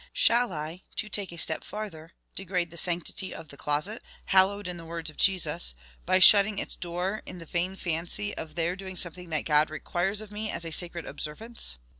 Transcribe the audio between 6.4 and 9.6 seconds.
its door in the vain fancy of there doing something that